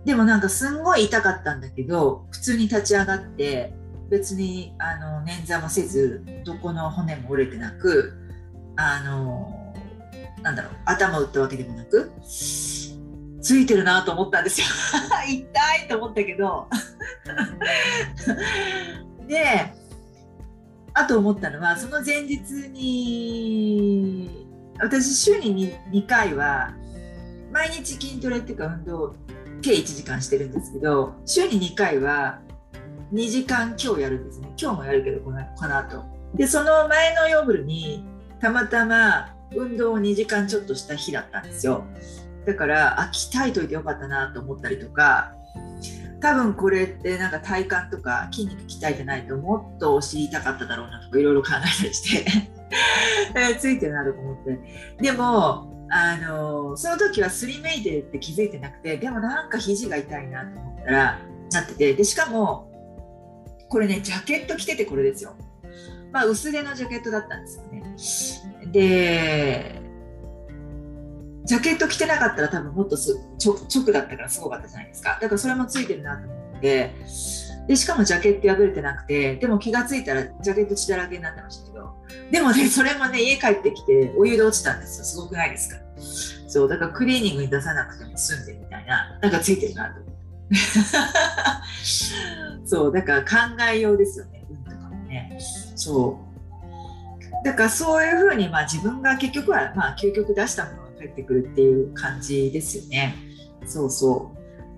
[0.06, 3.74] でもなんかすんごい痛かったんだけど普通に立ち上がって
[4.08, 8.14] 別にあの捻挫もせずどこの骨も折れてなく
[8.76, 9.74] あの
[10.42, 14.66] なんだろう頭打ったわけでもなくついてるなと思ったんですよ。
[15.28, 16.68] 痛いと思ったけど。
[19.26, 19.72] で
[20.94, 22.40] あと思ったのはその前日
[22.70, 24.46] に
[24.78, 26.72] 私週に 2, 2回は
[27.52, 29.16] 毎日筋トレっていうか運動
[29.62, 32.40] 計1時間してるんですけど週に2回は
[33.12, 34.52] 2時間今日やるんですね。
[34.60, 36.04] 今日もやるけどこのこの後。
[36.34, 38.04] でその前の夜に
[38.40, 41.84] たまたま運動を2時間ちょっとした日だったんですよ。
[42.44, 45.32] だからあ鍛えといてよかったなと思ったりとか
[46.20, 52.24] 多分これってなんか体幹とか筋肉鍛えてないともっと知りたかっただろうなとかいろいろ考えたりして
[53.58, 54.58] ついてるなと思って。
[55.02, 56.35] でもあの
[56.76, 61.18] その時はすりめいてるって気づいてなくてでもなんか肘が痛いなと思ったら
[61.52, 62.70] なっててでしかも
[63.68, 65.34] これねジャケット着ててこれですよ。
[66.12, 68.70] まあ薄手のジャケットだったんですよね。
[68.72, 69.82] で
[71.44, 75.18] ジャケット着てなかったら多分もっとす直だったからすごかったじゃないですか。
[75.20, 76.94] だからそれもついてるなと思って
[77.68, 81.94] でしかもジャケット破れてなくてでも気が付いたらジャケット血だらけになってましたけど。
[82.30, 85.04] でもねそれもね家帰ってきてお湯で落ちたんですよ。
[85.04, 85.85] すごくないですか？
[85.98, 90.00] そうだからクリーニングに出さなくても済んでみたいななんかついてるなと。
[92.64, 93.28] そうだから考
[93.72, 95.36] えようですよね運とかもね。
[95.74, 97.44] そう。
[97.44, 103.14] だからそういうふうにまあ自分が結局はまあ究極出したものが返ってくるっていう感じですよね。
[103.66, 104.36] そうそう。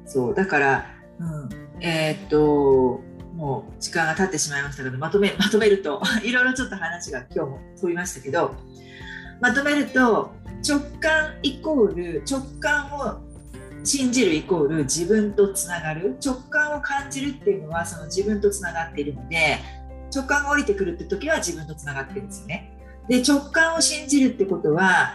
[0.09, 0.87] そうだから
[1.21, 1.49] うん
[1.81, 3.01] えー、っと
[3.35, 8.57] もう時間が経ってしまいましたけどまとめ まとめるといろいろちょっと話が今日も飛びましたけど
[9.41, 10.33] まとめると
[10.67, 13.29] 直感イコール直感を
[13.85, 19.59] 信じるイコール自分とつながる直感を感じるっていうのはその自分とつながっているので
[20.15, 22.73] 直感が降りてくるって時は自分とつながってるんですよね。
[23.09, 25.15] で直感を信じるってことは、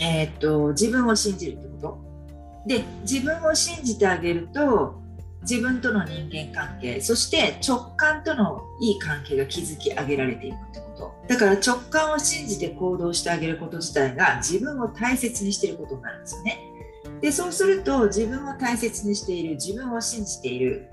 [0.00, 2.04] えー、っと自分を信じるってこと
[2.66, 5.02] で自分を信じてあげると
[5.48, 11.14] 自分との人間関係そして直感とのいい関係が築き上げられていくってこと。
[11.28, 16.58] だから直感を信じて行動してあげること自体が自分を大切にしてることになるんですよね。
[17.20, 20.90] でそうすると自分を大切にしている自分を信じている、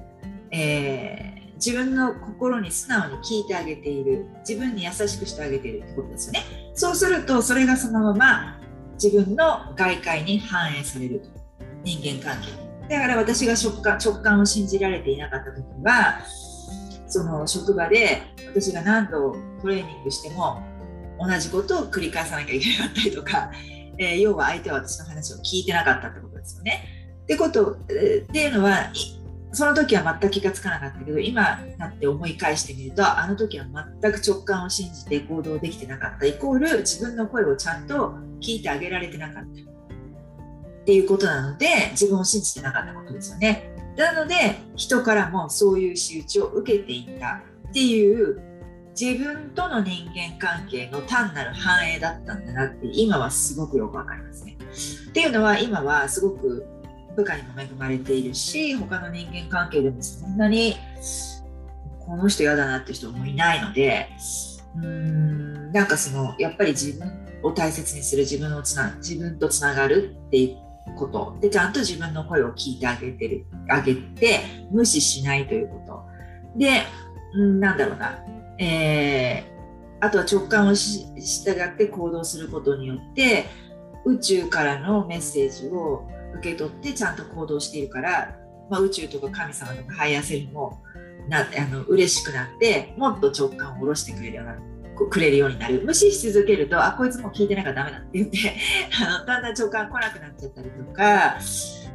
[0.52, 6.44] えー、自分の心に素直に聞いてあげている自分に優しくしてあげているってことですよね。
[6.74, 8.62] そうするとそれがそのまま
[9.02, 11.22] 自分の外界に反映される
[11.84, 16.20] 人間関係だから私が直感直感を信じられていなかった時は
[17.08, 20.62] その職場で私が何度トレーニングしても
[21.18, 23.52] 同じことを繰り返さなきゃいけなかったりとか、
[23.98, 26.84] えー、要は相手は私の話を聞いてなかったってことですよね。
[27.24, 28.92] ってこと、っていうのは
[29.54, 33.66] その時は全く気がつかなかったけど今なって思い返してみるとあの時は
[34.02, 39.72] 全く直感を信じて行動できてなかったイコール自分の声をちゃんと聞いてあげられてなかった。
[40.82, 43.74] っていうことなので自分を信じてなかったことですよね。
[43.98, 48.42] なので人からもそういう仕打ちを受けていたっていう
[49.00, 54.58] 自分との人間関係の単なる反映だったんだなって今はすごくよくわかりますね。
[55.10, 56.66] っていうのは今はすごく
[57.16, 60.76] 部下にも恵まれているし他の人間関係でもそんなに
[62.00, 64.10] この人嫌だなって人もいないので
[64.78, 67.12] うーんなんかそのやっぱり自分
[67.44, 71.38] を大切にする自分をつな自分とつながるっていうこと。
[71.42, 74.42] でちゃんと自分の声を聞いてあげてるあげて
[74.72, 76.60] 無視しないということ。
[76.60, 76.84] で、
[77.34, 78.20] うん、なんだろうな、
[78.58, 81.16] えー、あとは直感を従
[81.52, 83.46] って行動することによって
[84.06, 86.08] 宇宙からのメッセージを
[86.40, 88.36] 受け取ってちゃんと行動しているから、
[88.70, 90.82] まあ、宇宙とか神様とかハイヤーセルフも
[91.30, 94.71] なんかあの嬉しくなってもっと直感を下ろしてくれるようになる。
[95.10, 98.56] くれるようになる無視し続けるとあこいつも聞いてなきゃダメだって言って
[99.06, 101.38] あの だんだん直感来なくなっちゃったりとか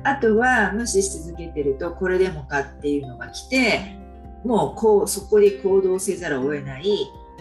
[0.02, 3.96] あとは無視し続けてるとこれでもかっていうのが来て
[4.44, 6.84] もうこうそこで行動せざるを得ない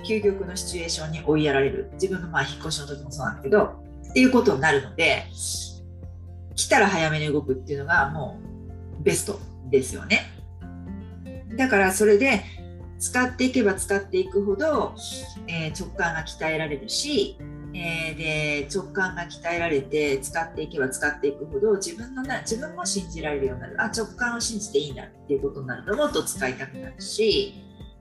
[0.04, 3.64] 究極のシチュエーションに追いやられる自分のまあ引っ越しの時もそうなんだけど
[4.10, 5.26] っていうことになるので
[6.56, 8.40] 来たら早めに動くっていうのがも
[9.00, 10.32] うベストですよね。
[11.58, 12.44] だからそれで
[13.00, 14.96] 使っていけば使っていくほど、
[15.48, 17.38] えー、直感が鍛えられるし、
[17.74, 23.82] えー、で直感が鍛えられて使っていけば使っていくほど自分のな自分も信じられるようになる。
[23.82, 27.54] あ直感を信じていいんだっていうことになるともっと使いたくなるし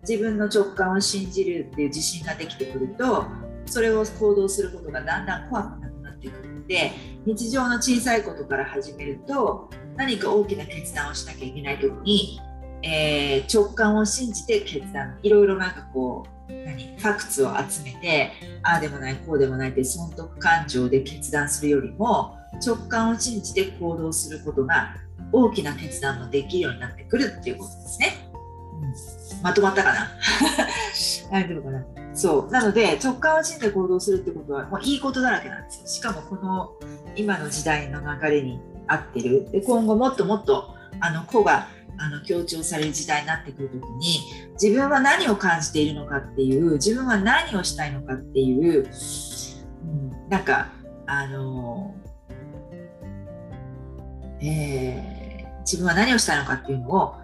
[0.09, 3.27] 自分の直感を信じるっていう自信ができてくると
[3.66, 6.93] それを行動することがだんだん怖くなくなってくるので
[7.25, 12.41] 日常の小さいことから始めると何か大きな決断をしなきゃいけない時に
[12.85, 16.97] えー、直感を信じて決断いろいろなんかこう何？
[16.99, 18.32] ファクツを集めて
[18.62, 24.95] ああでもないこうでもないって損得感情で決断するよりも直感を信じて行動することが
[25.32, 28.30] 大きな決断もできるようになってくるっていうことですね。
[28.82, 28.95] うん
[29.43, 30.09] まとまったかな？
[31.30, 31.85] 大丈夫かな？
[32.14, 32.51] そう。
[32.51, 35.87] なので、直感を信じて行動するってことは、もういいことだらけなんですよ。
[35.87, 36.72] しかも、この
[37.16, 39.51] 今の時代の流れに合ってる。
[39.51, 41.68] で、今後もっともっと、あの、子が、
[41.99, 44.19] あの強調される時代になってくるときに
[44.61, 48.89] 自分は何を感じているのかっていう自分は何をしたいのかっていう、
[49.85, 50.73] うん、なんか
[51.07, 51.95] あの、
[54.41, 57.15] えー、自分は何をしたいのかっていうのを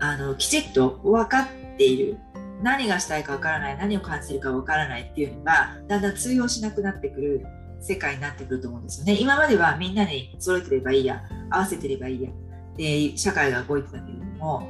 [0.00, 2.18] あのきちっと分かっている。
[2.62, 7.46] 何がしたいか分からない何を感じてるか分からないっていうのがだんだん通用しなくなってくる。
[7.80, 9.16] 世界になってくると思うんですよね。
[9.18, 12.30] 今まではみんなに揃えてればいいや合わせてればいいや
[12.76, 14.68] で社会が動いてたけれども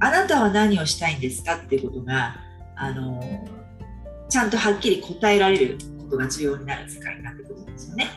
[0.00, 2.36] あなたは何をしたいんですかっていうことが
[2.76, 3.22] あの
[4.28, 8.08] ちゃんとはっきり答えられることが重要になる世界になってくるんですよね。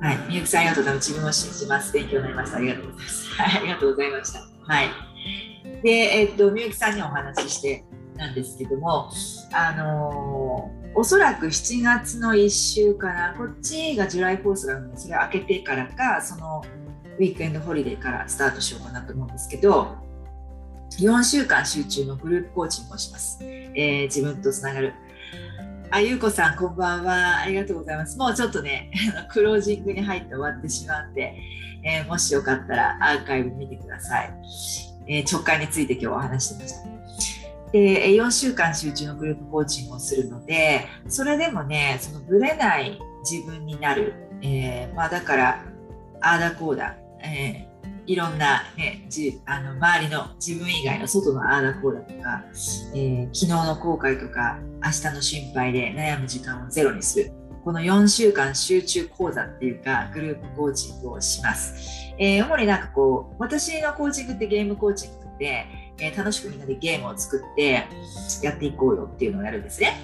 [0.00, 1.10] はい、みゆきさんありがとうございます。
[1.10, 1.92] 自分を信じます。
[1.92, 2.56] 勉強になりました。
[2.56, 3.30] ありがとうございます。
[3.30, 4.40] はい、ありがとうございました。
[4.40, 4.88] はい。
[5.82, 7.84] で、えっと、みゆきさんにお話しして
[8.16, 9.10] なんですけども、
[9.52, 16.62] あのー、おそらく7月の1週かな、こっちが July Fourth があるので、それ開けてからか、その
[17.18, 19.96] ウィークエンドホリデーからスタートしようかなと思うんですけど、
[20.98, 23.38] 4週間集中のグループコーチングをします。
[23.42, 24.94] えー、自分とつながる。
[25.90, 27.40] あ、ゆうこさん、こんばんは。
[27.40, 28.16] ありがとうございます。
[28.18, 28.90] もうちょっとね、
[29.30, 31.34] クロージングに入って終わってしまうんで、
[31.84, 34.34] えー、もしよかったらアーカイブ見てください。
[35.06, 36.92] えー、直感について今日お話してました。
[37.72, 42.98] で、4週間集中のグループコーチングをするので、それでもね、そのぶれない
[43.28, 44.14] 自分になる。
[44.42, 45.64] えー、まあだから、
[46.20, 52.44] ああだこうだ、えー、いろんな、ね、じあの周りの自分以外の外のああだこうだとか、
[52.94, 57.32] えー、昨日の後悔とか明日の心配で悩む時間をゼロにする。
[57.64, 65.66] この4週間集中講座っていうかグループコーチングをします、えー、主になんかこう私のコーチングってゲームコーチングで、
[66.00, 67.86] えー、楽しくみんなでゲームを作って
[68.42, 69.96] やっていこうよっていうのをやるんですね。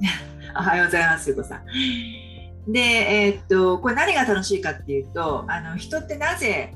[0.54, 2.29] おはようございますゆこさん。
[2.68, 6.74] で、えー、っとこれ何が楽しいかっていうとあの人ってなぜ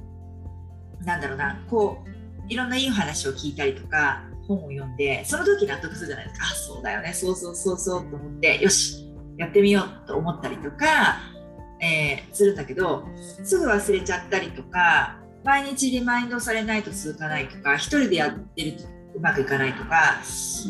[1.05, 6.47] なんだろうなこういろんないい話を聞いたりとか本を読んでその時納得するじゃないですか。
[6.47, 7.13] あそうだよね。
[7.13, 11.19] そうそうそうそうと思ってよしやってみようと思ったりとか、
[11.81, 13.05] えー、するんだけど
[13.43, 18.85] すぐ忘れちゃったりとか毎日リマインドされないと続かないとか1人でやってると
[19.17, 20.21] うまくいかないとか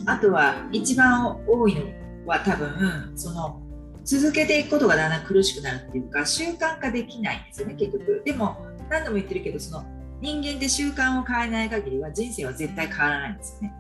[0.07, 1.83] あとは一番多いの
[2.27, 3.61] は多分その
[4.05, 8.57] 続けていくことがだんだん苦しくなるっていうか習慣化できないんですよね結局でも
[8.91, 9.85] 何度も言ってるけどその
[10.21, 13.75] 人間って習慣を変えない限りは人生は絶対変わらないんですよね。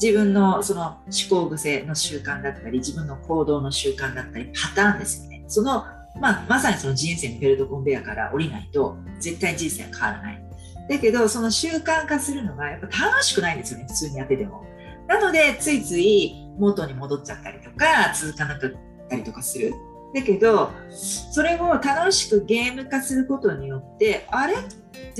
[0.00, 5.44] 自分のその思考癖の習慣だったり自分の行動の習慣だったりパターンですよね。
[5.46, 5.84] その
[6.20, 10.44] まあ、まさにその人生のベルトコンベヤから降りないと絶対人生は変わらない。
[10.88, 14.64] だけどその習慣化するのがやっぱ楽しくないんですよね普通にやってても。
[15.06, 18.68] なのでついつい元に戻っちゃったりとか続かなか
[19.10, 19.74] ったりとかする。
[20.14, 24.54] だけどそれを楽しくゲーム化することによってあれ？
[24.54, 24.58] っ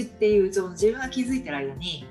[0.05, 2.07] ていうその自分が気づいてる間に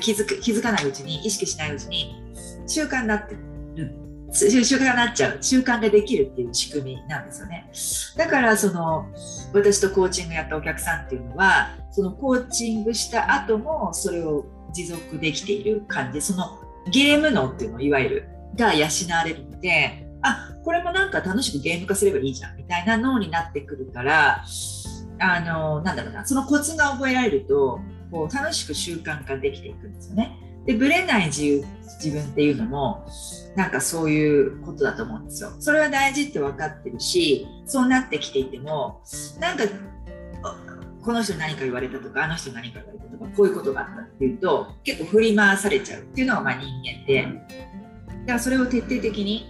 [0.00, 2.22] 気づく気づかないうちに意識しないうちに
[2.66, 3.40] 習慣になってる。
[4.32, 5.38] 習慣になっちゃう。
[5.40, 7.70] 習慣ができるっていう仕組みなんですよね。
[8.16, 9.06] だからその
[9.52, 16.20] 私とコーチングやったお客さんっていうのはそのコーチングした後もそれを持続できている感じ。
[16.20, 16.58] その
[16.90, 20.04] ゲーム脳っていうのいわゆるが養われるので
[20.64, 24.44] これもなんか楽しくゲーム化すればいいじゃんみたいな脳になってくるから
[25.18, 30.38] あのなんだろうなそのコツが覚えられるとこう楽しく習慣化できていくんですよね。
[30.66, 31.64] でブレない自由
[32.02, 33.06] 自分っていうのも
[33.54, 35.52] なんかそういうことだと思うんですよ。
[35.58, 39.02] それは大事って分かってるしそうなってきていても
[39.40, 39.64] なんか
[41.02, 49.46] この人に何か言われたとかあの人に何か言われたとかこういうことがあったっていうと結構振り回されちゃうっていうのがまあ人間でだからそれを徹底的に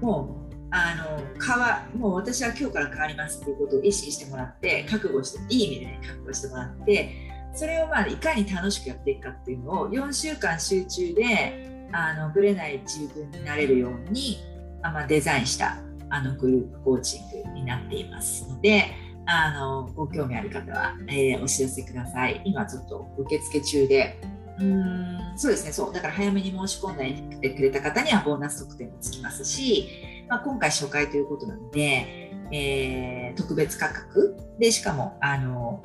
[0.00, 7.14] もうあの変わもう私は今日から変わりますっていうことを意識してもらって覚悟していい意味でね覚悟してもらって
[7.54, 14.38] それをまあいかに楽しくやっていくかっていうのを4週間集中であのぶれない自分になれるように
[14.82, 15.78] あ、まあ、デザインした
[16.10, 18.86] あのグループコーチングになっていますので
[19.26, 22.42] あのご興味ある方は、えー、お知らせください。
[22.44, 24.20] 今ちょっと受付中で
[24.60, 25.92] うんそうですねそう。
[25.92, 29.88] だから早めに申し込んでくれた方にはボーナス特典もつきますし
[30.28, 34.36] まあ、今回初回ということなので、えー、特別価格。
[34.58, 35.82] でしかもあの、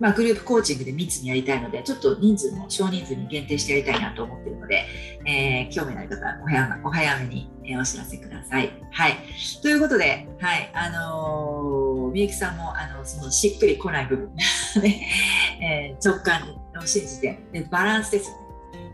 [0.00, 4.84] まあ、グループコーチングで密にやりたいのでちょっと人数も少人数に限定してやりたいなと思っているので、
[5.24, 7.50] えー、興味のある方はお早お早めに
[7.80, 8.72] お知らせください。
[8.90, 9.14] はい、
[9.62, 14.34] ということで、はいあのー、みゆきさんもあのそのしっくりこない部分、
[14.82, 15.06] ね。
[15.60, 16.42] えー、直感
[16.80, 17.38] を信じて。
[17.52, 18.46] でバランスですよね。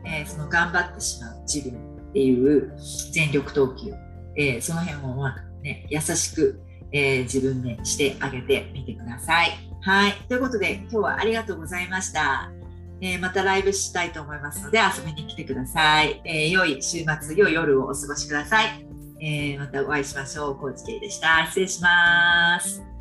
[0.07, 1.94] えー、その頑張ってしまう自分。
[2.15, 2.73] っていう
[3.11, 3.93] 全力投球、
[4.37, 6.61] えー、その辺も、まあね、優しく、
[6.93, 9.51] えー、自分でしてあげてみてください。
[9.81, 10.13] はい。
[10.29, 12.53] ということで、今日はありがとうございました。
[13.01, 16.23] えー、またライブしたいと思いますので遊びに来てください。
[16.25, 18.87] えー、良い週末、良い夜をお過ごしください。
[19.21, 20.57] え、またお会いしましょう。
[20.57, 21.45] コーチケイでした。
[21.49, 22.94] 失礼します。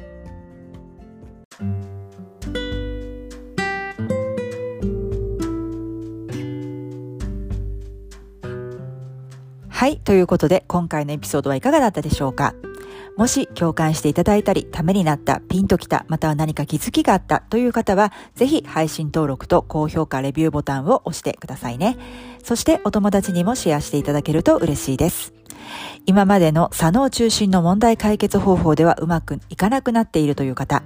[9.83, 9.97] はい。
[9.97, 12.55] ということで、今回のエピソードはいかがだったでしょうか？
[13.17, 21.97] もし共感していただいたり、ためになった、ピンときた、または何か気づきがあったという方は、ぜひ配信登録と高評価、レビューボタンを押してくださいね。
[22.41, 25.33] そしてお友達にもシェアしていただけると嬉しいです。
[26.05, 30.81] 今までの左脳中心の問題解決方法ではうまくいかなくなっているという方、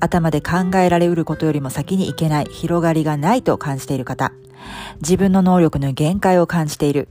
[0.00, 4.32] 頭で考えられうることよりも先にいけない、広がりがないと感じている方、
[5.02, 7.10] 自分の能力の限界を感じている、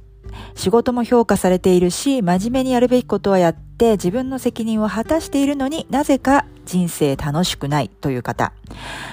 [0.56, 8.54] 仕事も評価されているし、真面目にやるべきことはやって自分の責任を果たしているのになぜか人生楽しくないという方。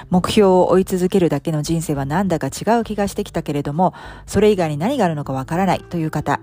[0.09, 3.93] 目標を追い続けるだけの人生はなんだか違う気がしてきたけれども、
[4.25, 6.39] それ以外に何があるのかわからないという方。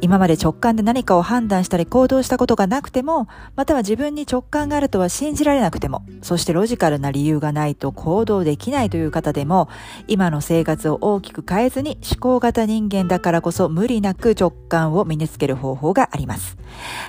[0.00, 9.68] 今まで直感で何かを判断したり行動したことがなくても、または自分に直感があるとは信じられなくても、そしてロジカルな理由がないと行動できないという方でも、
[10.06, 16.56] 今の生活を大きく変えずに思考型人間だからこそ無理なく直感を身につける方法があります。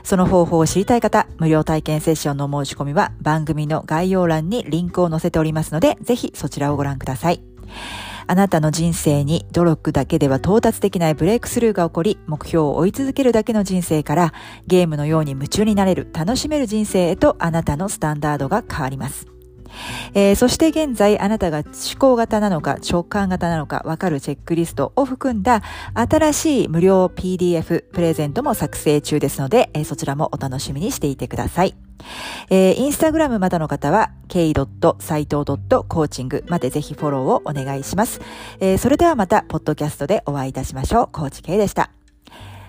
[0.04, 7.42] その方法を知りたい方、無料体験セッションの申し込みは番組の概要欄にリンクを載せておりますので、ぜひそちらをご覧ください。
[8.28, 14.34] あなたの人生に努力だけでは到達できないブレイクスルーが起こり、目標を追い続けるだけの人生から、
[14.68, 19.39] ゲームのように夢中になれる、楽しめる人生へとあなたのスタンダードが変わります。
[20.14, 21.66] えー、そして現在あなたが思
[21.98, 25.62] 考型なのか直感型なのかわかるチェックリストを含んだ
[25.94, 31.76] 新しい無料 PDF プレゼントも作成中ですので、えー、そちらもお楽しみにしていてください。
[32.50, 38.22] えー、インスタグラムまだの方は k.saito.coaching までぜひフォローをお願いします。
[38.60, 41.10] えー、それではまた、ポッドキャストでお会いいたしましょう。
[41.12, 41.99] コーチ K でした。